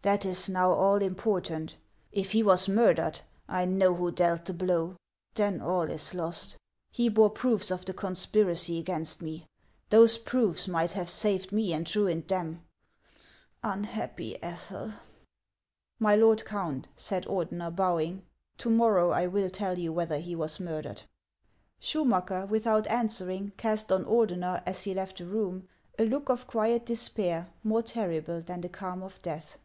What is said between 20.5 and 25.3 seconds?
murdered." Schumacker, without answering, cast on Ordener, as he left the